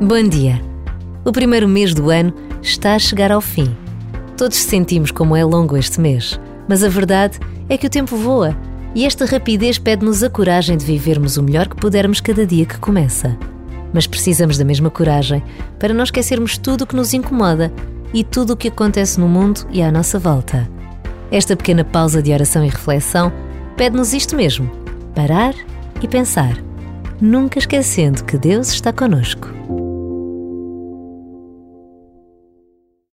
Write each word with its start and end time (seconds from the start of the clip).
Bom 0.00 0.22
dia! 0.22 0.62
O 1.24 1.32
primeiro 1.32 1.66
mês 1.66 1.92
do 1.92 2.08
ano 2.08 2.32
está 2.62 2.94
a 2.94 3.00
chegar 3.00 3.32
ao 3.32 3.40
fim. 3.40 3.76
Todos 4.36 4.56
sentimos 4.56 5.10
como 5.10 5.34
é 5.34 5.44
longo 5.44 5.76
este 5.76 6.00
mês, 6.00 6.38
mas 6.68 6.84
a 6.84 6.88
verdade 6.88 7.40
é 7.68 7.76
que 7.76 7.88
o 7.88 7.90
tempo 7.90 8.16
voa 8.16 8.56
e 8.94 9.04
esta 9.04 9.24
rapidez 9.24 9.76
pede-nos 9.76 10.22
a 10.22 10.30
coragem 10.30 10.76
de 10.76 10.84
vivermos 10.84 11.36
o 11.36 11.42
melhor 11.42 11.66
que 11.66 11.74
pudermos 11.74 12.20
cada 12.20 12.46
dia 12.46 12.64
que 12.64 12.78
começa. 12.78 13.36
Mas 13.92 14.06
precisamos 14.06 14.56
da 14.56 14.64
mesma 14.64 14.88
coragem 14.88 15.42
para 15.80 15.92
não 15.92 16.04
esquecermos 16.04 16.56
tudo 16.56 16.82
o 16.82 16.86
que 16.86 16.94
nos 16.94 17.12
incomoda 17.12 17.72
e 18.14 18.22
tudo 18.22 18.52
o 18.52 18.56
que 18.56 18.68
acontece 18.68 19.18
no 19.18 19.26
mundo 19.26 19.66
e 19.68 19.82
à 19.82 19.90
nossa 19.90 20.16
volta. 20.16 20.70
Esta 21.28 21.56
pequena 21.56 21.84
pausa 21.84 22.22
de 22.22 22.32
oração 22.32 22.64
e 22.64 22.68
reflexão 22.68 23.32
pede-nos 23.76 24.14
isto 24.14 24.36
mesmo: 24.36 24.70
parar 25.12 25.54
e 26.00 26.06
pensar, 26.06 26.56
nunca 27.20 27.58
esquecendo 27.58 28.22
que 28.22 28.38
Deus 28.38 28.68
está 28.68 28.92
conosco. 28.92 29.57